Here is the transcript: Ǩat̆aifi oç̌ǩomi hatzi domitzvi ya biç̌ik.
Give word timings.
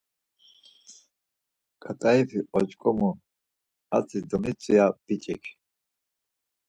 Ǩat̆aifi 1.81 2.39
oç̌ǩomi 2.57 3.09
hatzi 3.89 4.19
domitzvi 4.29 4.73
ya 4.77 4.85
biç̌ik. 5.05 5.43